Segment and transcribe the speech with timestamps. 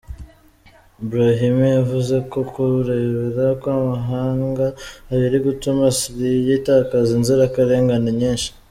[1.07, 4.65] Brahimi yavuze ko kurebera kw’amahanga
[5.19, 8.49] biri gutuma Syria itakaza inzirakarengane nyinshi.